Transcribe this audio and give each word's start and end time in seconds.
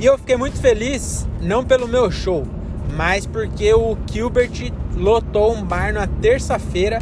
E 0.01 0.05
eu 0.05 0.17
fiquei 0.17 0.35
muito 0.35 0.59
feliz, 0.59 1.25
não 1.41 1.63
pelo 1.63 1.87
meu 1.87 2.11
show, 2.11 2.45
mas 2.97 3.25
porque 3.25 3.73
o 3.73 3.97
Gilbert 4.11 4.73
lotou 4.97 5.55
um 5.55 5.63
bar 5.63 5.93
na 5.93 6.07
terça-feira. 6.07 6.99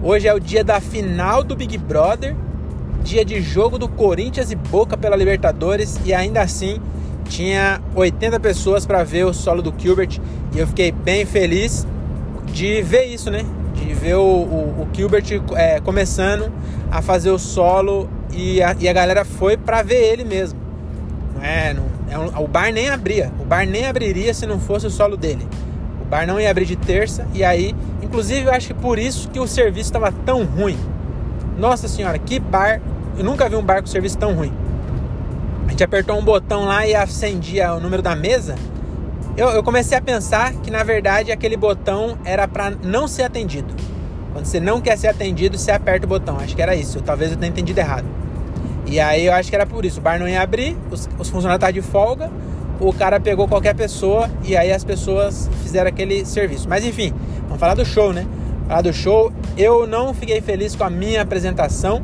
Hoje 0.00 0.28
é 0.28 0.32
o 0.32 0.38
dia 0.38 0.62
da 0.62 0.80
final 0.80 1.42
do 1.42 1.56
Big 1.56 1.76
Brother, 1.76 2.36
dia 3.02 3.24
de 3.24 3.42
jogo 3.42 3.80
do 3.80 3.88
Corinthians 3.88 4.52
e 4.52 4.54
Boca 4.54 4.96
pela 4.96 5.16
Libertadores, 5.16 5.98
e 6.04 6.14
ainda 6.14 6.40
assim 6.40 6.80
tinha 7.30 7.80
80 7.94 8.40
pessoas 8.40 8.84
para 8.84 9.04
ver 9.04 9.24
o 9.24 9.32
solo 9.32 9.62
do 9.62 9.72
Gilbert 9.78 10.18
e 10.52 10.58
eu 10.58 10.66
fiquei 10.66 10.90
bem 10.90 11.24
feliz 11.24 11.86
de 12.52 12.82
ver 12.82 13.04
isso, 13.04 13.30
né? 13.30 13.44
De 13.72 13.94
ver 13.94 14.16
o, 14.16 14.86
Gilbert 14.92 15.24
é, 15.54 15.80
começando 15.80 16.52
a 16.90 17.00
fazer 17.00 17.30
o 17.30 17.38
solo 17.38 18.10
e 18.32 18.60
a, 18.60 18.74
e 18.78 18.88
a 18.88 18.92
galera 18.92 19.24
foi 19.24 19.56
para 19.56 19.80
ver 19.82 20.12
ele 20.12 20.24
mesmo. 20.24 20.58
Não 21.36 21.42
é, 21.42 21.72
não, 21.72 21.84
é 22.10 22.18
um, 22.18 22.42
o 22.42 22.48
bar 22.48 22.72
nem 22.72 22.90
abria, 22.90 23.32
o 23.38 23.44
bar 23.44 23.64
nem 23.64 23.86
abriria 23.86 24.34
se 24.34 24.44
não 24.44 24.58
fosse 24.58 24.88
o 24.88 24.90
solo 24.90 25.16
dele. 25.16 25.46
O 26.02 26.04
bar 26.04 26.26
não 26.26 26.40
ia 26.40 26.50
abrir 26.50 26.66
de 26.66 26.74
terça 26.74 27.26
e 27.32 27.44
aí, 27.44 27.74
inclusive, 28.02 28.46
eu 28.46 28.52
acho 28.52 28.66
que 28.66 28.74
por 28.74 28.98
isso 28.98 29.30
que 29.30 29.38
o 29.38 29.46
serviço 29.46 29.88
estava 29.88 30.10
tão 30.10 30.44
ruim. 30.44 30.76
Nossa 31.56 31.86
senhora, 31.86 32.18
que 32.18 32.40
bar! 32.40 32.80
Eu 33.16 33.22
nunca 33.22 33.48
vi 33.48 33.54
um 33.54 33.62
bar 33.62 33.80
com 33.80 33.86
serviço 33.86 34.18
tão 34.18 34.34
ruim. 34.34 34.52
A 35.70 35.72
gente 35.72 35.84
apertou 35.84 36.18
um 36.18 36.24
botão 36.24 36.64
lá 36.64 36.84
e 36.84 36.96
acendia 36.96 37.72
o 37.72 37.80
número 37.80 38.02
da 38.02 38.16
mesa 38.16 38.56
eu, 39.40 39.48
eu 39.48 39.62
comecei 39.62 39.96
a 39.96 40.02
pensar 40.02 40.52
que 40.54 40.70
na 40.70 40.82
verdade 40.82 41.32
aquele 41.32 41.56
botão 41.56 42.18
era 42.26 42.46
para 42.46 42.70
não 42.70 43.08
ser 43.08 43.22
atendido. 43.22 43.74
Quando 44.34 44.44
você 44.44 44.60
não 44.60 44.82
quer 44.82 44.98
ser 44.98 45.08
atendido, 45.08 45.56
você 45.56 45.70
aperta 45.70 46.04
o 46.04 46.08
botão. 46.08 46.36
Acho 46.38 46.54
que 46.54 46.60
era 46.60 46.74
isso. 46.74 47.00
Talvez 47.00 47.30
eu 47.30 47.38
tenha 47.38 47.48
entendido 47.48 47.80
errado. 47.80 48.04
E 48.86 49.00
aí 49.00 49.24
eu 49.24 49.32
acho 49.32 49.48
que 49.48 49.54
era 49.54 49.64
por 49.64 49.84
isso. 49.84 49.98
O 49.98 50.02
bar 50.02 50.18
não 50.18 50.28
ia 50.28 50.42
abrir, 50.42 50.76
os, 50.90 51.08
os 51.18 51.30
funcionários 51.30 51.56
estavam 51.56 51.72
de 51.72 51.80
folga, 51.80 52.30
o 52.78 52.92
cara 52.92 53.18
pegou 53.18 53.48
qualquer 53.48 53.74
pessoa 53.74 54.28
e 54.44 54.54
aí 54.56 54.70
as 54.70 54.84
pessoas 54.84 55.48
fizeram 55.62 55.88
aquele 55.88 56.24
serviço. 56.26 56.68
Mas 56.68 56.84
enfim, 56.84 57.14
vamos 57.44 57.58
falar 57.58 57.74
do 57.74 57.84
show, 57.84 58.12
né? 58.12 58.26
Falar 58.68 58.82
do 58.82 58.92
show. 58.92 59.32
Eu 59.56 59.86
não 59.86 60.12
fiquei 60.12 60.42
feliz 60.42 60.76
com 60.76 60.84
a 60.84 60.90
minha 60.90 61.22
apresentação, 61.22 62.02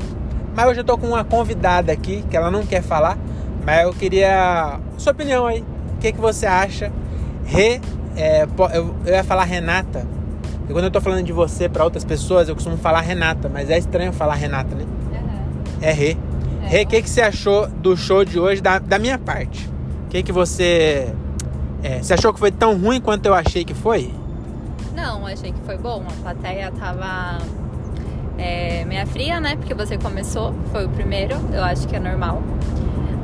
mas 0.54 0.68
hoje 0.68 0.80
eu 0.80 0.84
tô 0.84 0.96
com 0.96 1.08
uma 1.08 1.22
convidada 1.22 1.92
aqui 1.92 2.24
que 2.30 2.36
ela 2.36 2.50
não 2.50 2.64
quer 2.64 2.82
falar, 2.82 3.18
mas 3.66 3.82
eu 3.82 3.92
queria 3.92 4.78
sua 4.96 5.12
opinião 5.12 5.44
aí. 5.44 5.64
O 5.96 5.98
que, 5.98 6.12
que 6.12 6.20
você 6.20 6.46
acha 6.46 6.92
Re, 7.44 7.80
é, 8.16 8.46
eu, 8.72 8.94
eu 9.04 9.14
ia 9.14 9.24
falar 9.24 9.42
Renata. 9.42 10.06
E 10.68 10.72
quando 10.72 10.84
eu 10.84 10.90
tô 10.90 11.00
falando 11.00 11.24
de 11.24 11.32
você 11.32 11.68
para 11.68 11.84
outras 11.84 12.04
pessoas, 12.04 12.48
eu 12.48 12.54
costumo 12.54 12.76
falar 12.76 13.00
Renata, 13.00 13.48
mas 13.52 13.68
é 13.68 13.76
estranho 13.76 14.12
falar 14.12 14.34
Renata, 14.34 14.74
né? 14.74 14.84
Uhum. 14.84 15.78
É 15.82 15.92
Rê. 15.92 16.16
É. 16.64 16.68
Rê, 16.68 16.82
o 16.82 16.86
que, 16.86 17.02
que 17.02 17.10
você 17.10 17.20
achou 17.20 17.66
do 17.66 17.96
show 17.96 18.24
de 18.24 18.38
hoje, 18.38 18.60
da, 18.60 18.78
da 18.78 18.98
minha 18.98 19.18
parte? 19.18 19.68
O 20.06 20.08
que, 20.10 20.22
que 20.22 20.32
você. 20.32 21.12
É, 21.82 22.02
você 22.02 22.14
achou 22.14 22.32
que 22.32 22.38
foi 22.38 22.50
tão 22.50 22.76
ruim 22.78 23.00
quanto 23.00 23.26
eu 23.26 23.34
achei 23.34 23.64
que 23.64 23.74
foi? 23.74 24.12
Não, 24.94 25.26
achei 25.26 25.52
que 25.52 25.60
foi 25.60 25.76
bom. 25.76 26.04
A 26.08 26.22
plateia 26.22 26.72
tava 26.72 27.38
é, 28.38 28.84
meia 28.84 29.06
fria, 29.06 29.40
né? 29.40 29.56
Porque 29.56 29.74
você 29.74 29.98
começou, 29.98 30.54
foi 30.72 30.86
o 30.86 30.88
primeiro, 30.88 31.36
eu 31.52 31.62
acho 31.62 31.86
que 31.86 31.96
é 31.96 32.00
normal. 32.00 32.42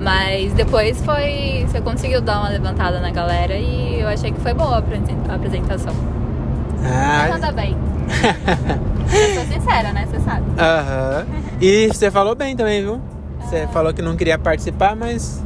Mas 0.03 0.53
depois 0.55 1.01
foi. 1.05 1.65
Você 1.67 1.81
conseguiu 1.81 2.21
dar 2.21 2.41
uma 2.41 2.49
levantada 2.49 2.99
na 3.01 3.11
galera 3.11 3.55
e 3.55 4.01
eu 4.01 4.09
achei 4.09 4.33
que 4.33 4.41
foi 4.41 4.53
boa 4.53 4.77
a 4.77 5.35
apresentação. 5.35 5.95
Ah. 6.85 7.27
Você 7.27 7.33
anda 7.37 7.53
bem. 7.53 7.77
eu 9.13 9.35
sou 9.35 9.45
sincera, 9.45 9.93
né? 9.93 10.09
Você 10.11 10.21
sabe. 10.21 10.43
Aham. 10.59 11.27
E 11.61 11.87
você 11.87 12.11
falou 12.11 12.35
bem 12.35 12.57
também, 12.57 12.83
viu? 12.83 13.01
Você 13.41 13.61
ah. 13.61 13.69
falou 13.69 13.95
que 13.95 14.03
não 14.03 14.17
queria 14.17 14.37
participar, 14.37 14.97
mas 14.97 15.41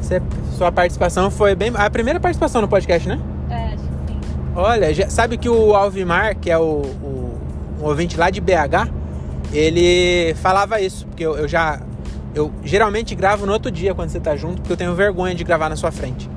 você, 0.00 0.22
sua 0.56 0.72
participação 0.72 1.30
foi 1.30 1.54
bem. 1.54 1.70
A 1.74 1.90
primeira 1.90 2.18
participação 2.18 2.62
no 2.62 2.68
podcast, 2.68 3.06
né? 3.06 3.20
É, 3.50 3.66
acho 3.66 3.76
que 3.76 4.12
sim. 4.12 4.20
Olha, 4.56 4.94
já, 4.94 5.10
sabe 5.10 5.36
que 5.36 5.48
o 5.48 5.74
Alvimar, 5.74 6.36
que 6.36 6.50
é 6.50 6.56
o, 6.56 6.62
o, 7.02 7.38
um 7.80 7.84
ouvinte 7.84 8.16
lá 8.16 8.30
de 8.30 8.40
BH, 8.40 8.88
ele 9.52 10.34
falava 10.36 10.80
isso, 10.80 11.06
porque 11.06 11.24
eu, 11.24 11.36
eu 11.36 11.46
já 11.46 11.80
eu 12.34 12.52
geralmente 12.64 13.14
gravo 13.14 13.46
no 13.46 13.52
outro 13.52 13.70
dia 13.70 13.94
quando 13.94 14.10
você 14.10 14.20
tá 14.20 14.36
junto, 14.36 14.56
porque 14.60 14.72
eu 14.72 14.76
tenho 14.76 14.94
vergonha 14.94 15.34
de 15.34 15.44
gravar 15.44 15.68
na 15.68 15.76
sua 15.76 15.90
frente. 15.90 16.28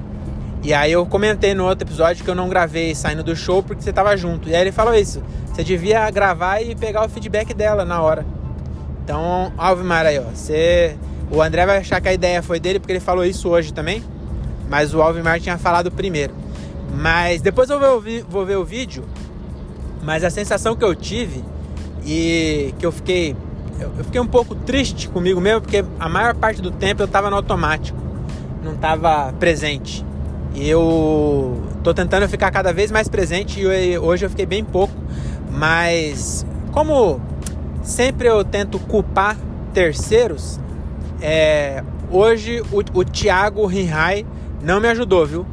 E 0.64 0.74
aí 0.74 0.92
eu 0.92 1.06
comentei 1.06 1.54
no 1.54 1.66
outro 1.66 1.86
episódio 1.86 2.24
que 2.24 2.30
eu 2.30 2.36
não 2.36 2.48
gravei 2.48 2.96
saindo 2.96 3.22
do 3.22 3.36
show 3.36 3.62
porque 3.62 3.82
você 3.82 3.92
tava 3.92 4.16
junto. 4.16 4.48
E 4.48 4.56
aí 4.56 4.62
ele 4.62 4.72
falou 4.72 4.96
isso. 4.96 5.22
Você 5.48 5.64
devia 5.64 6.10
gravar 6.10 6.62
e 6.62 6.74
pegar 6.74 7.06
o 7.06 7.10
feedback 7.10 7.54
dela 7.54 7.84
na 7.84 8.02
hora. 8.02 8.26
Então, 9.04 9.52
Alvimar 9.58 10.06
aí, 10.06 10.18
ó. 10.20 10.24
Você... 10.34 10.96
O 11.30 11.42
André 11.42 11.66
vai 11.66 11.78
achar 11.78 12.00
que 12.00 12.08
a 12.08 12.14
ideia 12.14 12.42
foi 12.42 12.60
dele 12.60 12.80
porque 12.80 12.94
ele 12.94 13.00
falou 13.00 13.26
isso 13.26 13.50
hoje 13.50 13.74
também. 13.74 14.02
Mas 14.70 14.94
o 14.94 15.02
Alvimar 15.02 15.40
tinha 15.42 15.58
falado 15.58 15.92
primeiro. 15.92 16.34
Mas 16.96 17.42
depois 17.42 17.70
eu 17.70 17.80
vou 17.80 18.00
ver, 18.00 18.24
vou 18.24 18.46
ver 18.46 18.58
o 18.58 18.64
vídeo. 18.64 19.04
Mas 20.02 20.24
a 20.24 20.30
sensação 20.30 20.76
que 20.76 20.86
eu 20.86 20.96
tive 20.96 21.44
e 22.06 22.74
que 22.80 22.86
eu 22.86 22.92
fiquei 22.92 23.36
eu 23.80 24.04
fiquei 24.04 24.20
um 24.20 24.28
pouco 24.28 24.56
triste 24.56 25.10
comigo 25.10 25.40
mesmo, 25.42 25.62
porque 25.62 25.84
a 26.00 26.10
maior 26.10 26.36
parte 26.36 26.62
do 26.62 26.72
tempo 26.72 27.02
eu 27.02 27.06
estava 27.06 27.30
no 27.30 27.36
automático, 27.36 27.98
não 28.64 28.74
estava 28.74 29.34
presente. 29.34 30.06
E 30.56 30.70
eu 30.70 31.62
tô 31.84 31.94
tentando 31.94 32.28
ficar 32.30 32.52
cada 32.52 32.72
vez 32.72 32.92
mais 32.92 33.08
presente 33.08 33.60
e 33.60 33.98
hoje 33.98 34.26
eu 34.26 34.30
fiquei 34.30 34.46
bem 34.46 34.64
pouco, 34.64 34.94
mas 35.52 36.46
como 36.72 37.20
sempre 37.82 38.28
eu 38.28 38.44
tento 38.44 38.78
culpar 38.80 39.36
terceiros, 39.74 40.60
é, 41.22 41.84
hoje 42.12 42.62
o, 42.72 43.00
o 43.00 43.04
Thiago 43.04 43.66
Rinhai 43.66 44.26
não 44.62 44.80
me 44.80 44.88
ajudou, 44.90 45.26
viu? 45.26 45.46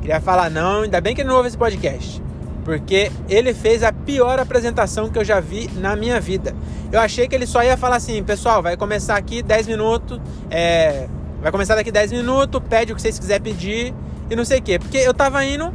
Queria 0.00 0.20
falar, 0.20 0.50
não, 0.50 0.82
ainda 0.82 1.00
bem 1.00 1.14
que 1.14 1.22
ele 1.22 1.28
não 1.28 1.36
ouve 1.36 1.48
esse 1.48 1.56
podcast 1.56 2.22
porque 2.64 3.12
ele 3.28 3.52
fez 3.52 3.82
a 3.82 3.92
pior 3.92 4.38
apresentação 4.38 5.10
que 5.10 5.18
eu 5.18 5.24
já 5.24 5.38
vi 5.38 5.70
na 5.74 5.94
minha 5.94 6.18
vida. 6.18 6.54
Eu 6.90 6.98
achei 6.98 7.28
que 7.28 7.34
ele 7.34 7.46
só 7.46 7.62
ia 7.62 7.76
falar 7.76 7.96
assim, 7.96 8.22
pessoal, 8.24 8.62
vai 8.62 8.76
começar 8.76 9.16
aqui 9.16 9.42
10 9.42 9.66
minutos, 9.66 10.18
é, 10.50 11.06
vai 11.42 11.52
começar 11.52 11.74
daqui 11.74 11.92
10 11.92 12.12
minutos, 12.12 12.60
pede 12.68 12.92
o 12.92 12.96
que 12.96 13.02
vocês 13.02 13.18
quiserem 13.18 13.42
pedir 13.42 13.94
e 14.30 14.34
não 14.34 14.44
sei 14.44 14.60
o 14.60 14.62
quê. 14.62 14.78
Porque 14.78 14.96
eu 14.96 15.12
tava 15.12 15.44
indo 15.44 15.72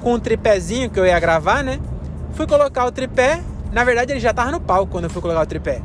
com 0.00 0.14
um 0.14 0.18
tripézinho 0.18 0.88
que 0.88 0.98
eu 0.98 1.04
ia 1.04 1.20
gravar, 1.20 1.62
né? 1.62 1.78
Fui 2.32 2.46
colocar 2.46 2.86
o 2.86 2.92
tripé, 2.92 3.42
na 3.70 3.84
verdade 3.84 4.12
ele 4.12 4.20
já 4.20 4.32
tava 4.32 4.50
no 4.50 4.60
palco 4.60 4.92
quando 4.92 5.04
eu 5.04 5.10
fui 5.10 5.20
colocar 5.20 5.42
o 5.42 5.46
tripé. 5.46 5.82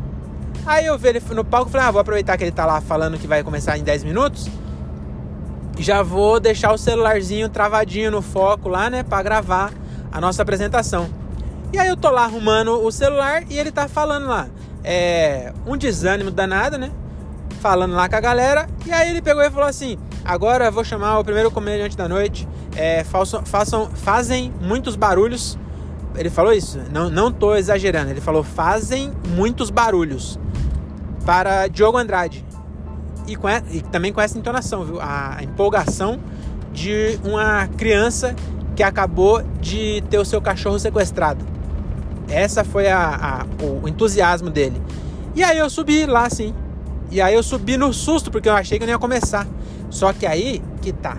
Aí 0.66 0.86
eu 0.86 0.98
vi 0.98 1.10
ele 1.10 1.22
no 1.32 1.44
palco 1.44 1.70
e 1.70 1.72
falei, 1.72 1.88
ah, 1.88 1.92
vou 1.92 2.00
aproveitar 2.00 2.38
que 2.38 2.44
ele 2.44 2.52
tá 2.52 2.66
lá 2.66 2.80
falando 2.80 3.18
que 3.18 3.28
vai 3.28 3.44
começar 3.44 3.78
em 3.78 3.84
10 3.84 4.06
minutos. 4.06 4.50
Já 5.78 6.02
vou 6.02 6.40
deixar 6.40 6.72
o 6.72 6.78
celularzinho 6.78 7.50
travadinho 7.50 8.10
no 8.10 8.22
foco 8.22 8.70
lá, 8.70 8.90
né, 8.90 9.04
para 9.04 9.22
gravar 9.22 9.74
a 10.16 10.22
nossa 10.22 10.42
apresentação. 10.42 11.10
E 11.74 11.78
aí 11.78 11.90
eu 11.90 11.98
tô 11.98 12.10
lá 12.10 12.24
arrumando 12.24 12.82
o 12.82 12.90
celular 12.90 13.44
e 13.50 13.60
ele 13.60 13.70
tá 13.70 13.86
falando 13.86 14.28
lá. 14.28 14.48
É, 14.82 15.52
um 15.68 15.76
desânimo 15.76 16.32
danado, 16.32 16.78
né? 16.78 16.90
Falando 17.60 17.94
lá 17.96 18.08
com 18.08 18.16
a 18.16 18.22
galera. 18.22 18.66
E 18.86 18.94
aí 18.94 19.10
ele 19.10 19.22
pegou 19.22 19.44
e 19.44 19.52
falou 19.52 19.68
assim: 19.68 19.98
agora 20.24 20.68
eu 20.68 20.72
vou 20.72 20.86
chamar 20.86 21.20
o 21.20 21.24
primeiro 21.24 21.52
comediante 21.52 21.98
da 21.98 22.08
noite. 22.08 22.48
É, 22.78 23.04
façam, 23.04 23.46
façam, 23.46 23.90
fazem 23.90 24.54
muitos 24.62 24.96
barulhos. 24.96 25.60
Ele 26.16 26.30
falou 26.30 26.54
isso, 26.54 26.80
não, 26.94 27.10
não 27.10 27.30
tô 27.30 27.54
exagerando. 27.54 28.10
Ele 28.10 28.22
falou: 28.22 28.42
fazem 28.42 29.12
muitos 29.36 29.70
barulhos 29.70 30.40
para 31.26 31.68
Diogo 31.68 31.98
Andrade. 31.98 32.46
E, 33.28 33.36
com, 33.36 33.50
e 33.50 33.82
também 33.82 34.14
com 34.14 34.22
essa 34.22 34.38
entonação, 34.38 34.86
viu? 34.86 35.02
A 35.02 35.40
empolgação 35.42 36.22
de 36.72 37.20
uma 37.26 37.68
criança 37.68 38.34
que 38.76 38.84
acabou 38.84 39.42
de 39.62 40.04
ter 40.10 40.20
o 40.20 40.26
seu 40.26 40.42
cachorro 40.42 40.78
sequestrado. 40.78 41.46
Essa 42.28 42.64
foi 42.64 42.90
a, 42.90 43.46
a, 43.60 43.64
o 43.64 43.88
entusiasmo 43.88 44.50
dele. 44.50 44.82
E 45.36 45.44
aí 45.44 45.58
eu 45.58 45.70
subi 45.70 46.06
lá 46.06 46.26
assim. 46.26 46.54
E 47.12 47.22
aí 47.22 47.34
eu 47.34 47.44
subi 47.44 47.78
no 47.78 47.94
susto, 47.94 48.32
porque 48.32 48.50
eu 48.50 48.54
achei 48.54 48.78
que 48.78 48.86
não 48.86 48.94
ia 48.94 49.00
começar. 49.00 49.48
Só 49.90 50.12
que 50.12 50.26
aí 50.26 50.62
que 50.82 50.92
tá. 50.92 51.18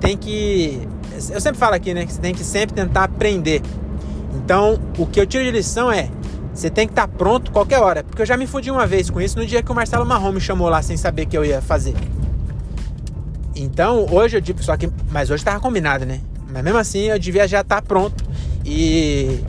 Tem 0.00 0.16
que. 0.16 0.86
Eu 1.30 1.40
sempre 1.40 1.58
falo 1.58 1.74
aqui, 1.74 1.94
né? 1.94 2.04
Que 2.04 2.12
você 2.12 2.20
tem 2.20 2.34
que 2.34 2.44
sempre 2.44 2.74
tentar 2.74 3.04
aprender. 3.04 3.62
Então, 4.34 4.78
o 4.98 5.06
que 5.06 5.20
eu 5.20 5.26
tiro 5.26 5.44
de 5.44 5.50
lição 5.50 5.90
é: 5.90 6.10
você 6.52 6.70
tem 6.70 6.86
que 6.86 6.92
estar 6.92 7.06
tá 7.06 7.14
pronto 7.16 7.50
qualquer 7.52 7.80
hora. 7.80 8.02
Porque 8.02 8.22
eu 8.22 8.26
já 8.26 8.36
me 8.36 8.46
fudi 8.46 8.70
uma 8.70 8.86
vez 8.86 9.10
com 9.10 9.20
isso 9.20 9.38
no 9.38 9.46
dia 9.46 9.62
que 9.62 9.70
o 9.70 9.74
Marcelo 9.74 10.06
Marrom 10.06 10.32
me 10.32 10.40
chamou 10.40 10.68
lá 10.68 10.82
sem 10.82 10.96
saber 10.96 11.26
que 11.26 11.36
eu 11.36 11.44
ia 11.44 11.60
fazer. 11.60 11.94
Então, 13.54 14.06
hoje 14.10 14.36
eu 14.36 14.40
digo, 14.40 14.62
só 14.62 14.76
que. 14.76 14.88
Mas 15.10 15.30
hoje 15.30 15.44
tava 15.44 15.60
combinado, 15.60 16.04
né? 16.04 16.20
Mas 16.56 16.64
mesmo 16.64 16.78
assim 16.78 17.00
eu 17.10 17.18
devia 17.18 17.46
já 17.46 17.60
estar 17.60 17.82
tá 17.82 17.82
pronto 17.82 18.24
e. 18.64 19.40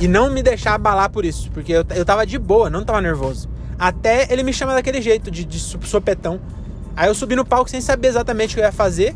E 0.00 0.06
não 0.08 0.30
me 0.30 0.42
deixar 0.42 0.74
abalar 0.74 1.08
por 1.08 1.24
isso. 1.24 1.50
Porque 1.52 1.72
eu, 1.72 1.84
eu 1.94 2.04
tava 2.04 2.26
de 2.26 2.36
boa, 2.36 2.68
não 2.68 2.84
tava 2.84 3.00
nervoso. 3.00 3.48
Até 3.78 4.26
ele 4.28 4.42
me 4.42 4.52
chama 4.52 4.74
daquele 4.74 5.00
jeito, 5.00 5.30
de, 5.30 5.44
de 5.44 5.58
sopetão. 5.58 6.40
Aí 6.96 7.08
eu 7.08 7.14
subi 7.14 7.36
no 7.36 7.44
palco 7.44 7.70
sem 7.70 7.80
saber 7.80 8.08
exatamente 8.08 8.52
o 8.52 8.54
que 8.54 8.60
eu 8.60 8.64
ia 8.64 8.72
fazer. 8.72 9.14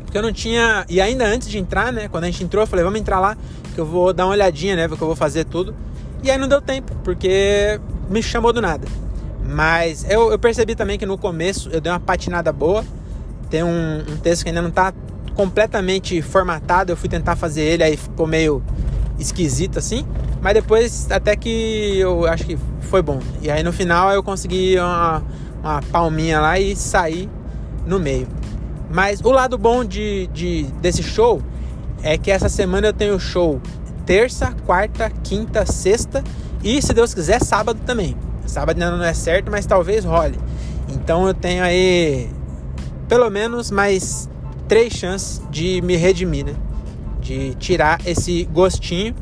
Porque 0.00 0.16
eu 0.16 0.22
não 0.22 0.32
tinha. 0.32 0.86
E 0.88 0.98
ainda 0.98 1.26
antes 1.26 1.48
de 1.48 1.58
entrar, 1.58 1.92
né? 1.92 2.08
Quando 2.08 2.24
a 2.24 2.26
gente 2.26 2.42
entrou, 2.42 2.62
eu 2.62 2.66
falei, 2.66 2.84
vamos 2.84 2.98
entrar 2.98 3.20
lá, 3.20 3.36
que 3.74 3.80
eu 3.80 3.84
vou 3.84 4.14
dar 4.14 4.24
uma 4.24 4.32
olhadinha, 4.32 4.76
né? 4.76 4.88
Ver 4.88 4.96
que 4.96 5.02
eu 5.02 5.06
vou 5.06 5.16
fazer 5.16 5.44
tudo. 5.44 5.74
E 6.22 6.30
aí 6.30 6.38
não 6.38 6.48
deu 6.48 6.62
tempo, 6.62 6.94
porque 7.04 7.78
me 8.08 8.22
chamou 8.22 8.50
do 8.50 8.62
nada. 8.62 8.88
Mas 9.44 10.06
eu, 10.08 10.30
eu 10.30 10.38
percebi 10.38 10.74
também 10.74 10.98
que 10.98 11.04
no 11.04 11.18
começo 11.18 11.68
eu 11.70 11.82
dei 11.82 11.92
uma 11.92 12.00
patinada 12.00 12.50
boa. 12.50 12.82
Tem 13.50 13.62
um, 13.62 13.98
um 13.98 14.16
texto 14.16 14.42
que 14.42 14.48
ainda 14.48 14.62
não 14.62 14.70
está 14.70 14.92
completamente 15.36 16.20
formatado. 16.22 16.90
Eu 16.90 16.96
fui 16.96 17.08
tentar 17.08 17.36
fazer 17.36 17.62
ele, 17.62 17.84
aí 17.84 17.96
ficou 17.96 18.26
meio 18.26 18.62
esquisito 19.18 19.78
assim. 19.78 20.04
Mas 20.40 20.54
depois 20.54 21.10
até 21.10 21.36
que 21.36 21.98
eu 21.98 22.26
acho 22.26 22.44
que 22.44 22.58
foi 22.80 23.02
bom. 23.02 23.20
E 23.42 23.50
aí 23.50 23.62
no 23.62 23.72
final 23.72 24.10
eu 24.12 24.22
consegui 24.22 24.78
uma, 24.78 25.22
uma 25.62 25.82
palminha 25.92 26.40
lá 26.40 26.58
e 26.58 26.74
sair 26.74 27.28
no 27.86 28.00
meio. 28.00 28.26
Mas 28.90 29.20
o 29.20 29.30
lado 29.30 29.58
bom 29.58 29.84
de, 29.84 30.28
de, 30.28 30.62
desse 30.80 31.02
show 31.02 31.42
é 32.02 32.16
que 32.16 32.30
essa 32.30 32.48
semana 32.48 32.88
eu 32.88 32.92
tenho 32.92 33.18
show 33.18 33.60
terça, 34.04 34.54
quarta, 34.64 35.10
quinta, 35.24 35.66
sexta 35.66 36.22
e 36.62 36.80
se 36.80 36.94
Deus 36.94 37.12
quiser 37.12 37.42
sábado 37.42 37.80
também. 37.84 38.16
Sábado 38.46 38.80
ainda 38.80 38.96
não 38.96 39.04
é 39.04 39.12
certo, 39.12 39.50
mas 39.50 39.66
talvez 39.66 40.04
role. 40.04 40.38
Então 40.88 41.26
eu 41.26 41.34
tenho 41.34 41.64
aí 41.64 42.30
pelo 43.08 43.28
menos 43.28 43.70
mais 43.70 44.28
três 44.68 44.92
chances 44.92 45.42
de 45.50 45.80
me 45.82 45.96
redimir, 45.96 46.46
né? 46.46 46.54
De 47.20 47.54
tirar 47.54 48.00
esse 48.06 48.44
gostinho 48.44 49.14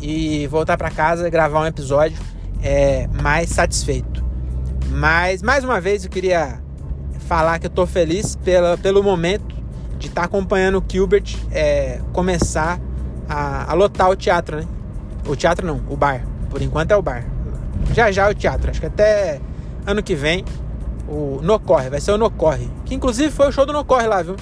e 0.00 0.46
voltar 0.46 0.76
para 0.76 0.90
casa 0.90 1.28
gravar 1.30 1.60
um 1.60 1.66
episódio 1.66 2.18
é, 2.62 3.08
mais 3.22 3.50
satisfeito. 3.50 4.24
Mas 4.88 5.42
mais 5.42 5.64
uma 5.64 5.80
vez 5.80 6.04
eu 6.04 6.10
queria 6.10 6.60
falar 7.26 7.58
que 7.58 7.66
eu 7.66 7.70
tô 7.70 7.86
feliz 7.86 8.36
pela, 8.36 8.78
pelo 8.78 9.02
momento 9.02 9.54
de 9.98 10.08
estar 10.08 10.22
tá 10.22 10.26
acompanhando 10.26 10.78
o 10.78 10.84
Gilbert 10.86 11.36
é, 11.50 12.00
começar 12.12 12.80
a, 13.28 13.70
a, 13.70 13.74
lotar 13.74 14.10
o 14.10 14.16
teatro, 14.16 14.58
né? 14.58 14.66
O 15.26 15.34
teatro 15.34 15.66
não, 15.66 15.82
o 15.88 15.96
bar. 15.96 16.26
Por 16.50 16.62
enquanto 16.62 16.92
é 16.92 16.96
o 16.96 17.02
bar. 17.02 17.24
Já 17.92 18.10
já 18.12 18.28
é 18.28 18.30
o 18.30 18.34
teatro. 18.34 18.70
Acho 18.70 18.80
que 18.80 18.86
até 18.86 19.40
ano 19.86 20.02
que 20.02 20.14
vem 20.14 20.44
o 21.08 21.40
Nocorre, 21.42 21.88
vai 21.90 22.00
ser 22.00 22.12
o 22.12 22.18
Nocorre. 22.18 22.70
Que 22.84 22.94
inclusive 22.94 23.30
foi 23.30 23.48
o 23.48 23.52
show 23.52 23.66
do 23.66 23.72
Nocorre 23.72 24.06
lá, 24.06 24.22
viu? 24.22 24.36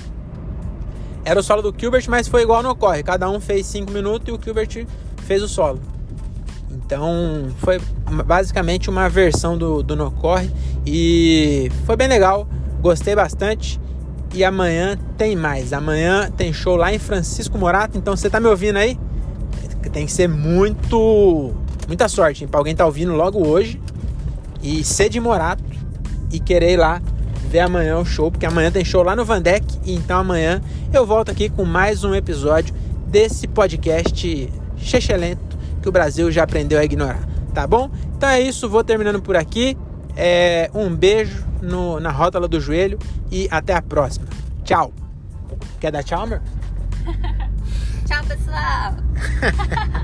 Era 1.25 1.41
o 1.41 1.43
solo 1.43 1.63
do 1.63 1.75
Gilbert, 1.77 2.05
mas 2.09 2.29
foi 2.29 2.43
igual 2.43 2.59
ao 2.59 2.63
Nocorre. 2.63 3.03
Cada 3.03 3.31
um 3.31 3.41
fez 3.41 3.67
5 3.67 3.91
minutos 3.91 4.29
e 4.29 4.33
o 4.33 4.41
Gilbert 4.43 4.87
fez 5.23 5.43
o 5.43 5.49
solo. 5.49 5.81
Então 6.71 7.49
foi 7.59 7.81
basicamente 8.27 8.91
uma 8.91 9.09
versão 9.09 9.57
do, 9.57 9.83
do 9.83 9.97
Nocorre 9.97 10.51
e 10.87 11.71
foi 11.87 11.97
bem 11.97 12.09
legal, 12.09 12.47
gostei 12.81 13.15
bastante. 13.15 13.81
E 14.35 14.45
amanhã 14.45 14.99
tem 15.17 15.37
mais. 15.37 15.73
Amanhã 15.73 16.31
tem 16.31 16.53
show 16.53 16.77
lá 16.77 16.93
em 16.93 16.99
Francisco 16.99 17.57
Morato. 17.57 17.97
Então 17.97 18.17
você 18.17 18.29
tá 18.29 18.41
me 18.41 18.49
ouvindo 18.49 18.77
aí? 18.77 18.99
Tem 19.93 20.07
que 20.07 20.13
ser 20.13 20.29
muito. 20.29 21.55
Muita 21.87 22.09
sorte? 22.09 22.47
Pra 22.47 22.59
alguém 22.59 22.75
tá 22.75 22.85
ouvindo 22.85 23.15
logo 23.15 23.47
hoje 23.47 23.81
e 24.61 24.83
ser 24.83 25.09
de 25.09 25.21
Morato 25.21 25.63
e 26.33 26.41
querer 26.41 26.73
ir 26.73 26.77
lá 26.79 27.01
ver 27.55 27.61
amanhã 27.61 27.99
o 27.99 28.05
show, 28.05 28.33
porque 28.33 28.45
amanhã 28.45 28.69
tem 28.69 28.85
show 28.85 29.01
lá 29.05 29.15
no 29.15 29.25
Vandeck. 29.25 29.65
E 29.85 29.95
então 29.95 30.19
amanhã 30.19 30.61
eu 30.93 31.07
volto 31.07 31.31
aqui 31.31 31.49
com 31.49 31.65
mais 31.65 32.03
um 32.03 32.13
episódio 32.13 32.75
desse 33.07 33.47
podcast 33.47 34.53
chechelento 34.77 35.57
que 35.81 35.89
o 35.89 35.93
Brasil 35.93 36.33
já 36.33 36.43
aprendeu 36.43 36.81
a 36.81 36.85
ignorar, 36.85 37.21
tá 37.55 37.65
bom? 37.65 37.89
Então 38.17 38.29
é 38.29 38.41
isso, 38.41 38.69
vou 38.69 38.83
terminando 38.83 39.23
por 39.23 39.37
aqui. 39.37 39.79
É, 40.17 40.69
um 40.75 40.93
beijo 40.97 41.47
no, 41.63 42.01
na 42.01 42.11
rótula 42.11 42.49
do 42.49 42.61
joelho 42.61 42.99
e 43.31 43.47
até 43.53 43.73
a 43.73 43.81
próxima. 43.81 44.27
Tchau. 44.65 44.93
Quer 45.79 45.93
dar 45.93 46.03
tchau, 46.03 46.23
amor? 46.23 46.43
tchau, 48.05 48.25
pessoal. 48.25 48.97